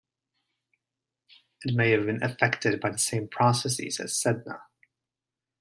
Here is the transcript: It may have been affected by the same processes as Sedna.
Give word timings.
It 1.63 1.75
may 1.75 1.91
have 1.91 2.07
been 2.07 2.23
affected 2.23 2.81
by 2.81 2.89
the 2.89 2.97
same 2.97 3.27
processes 3.27 3.99
as 3.99 4.13
Sedna. 4.13 4.61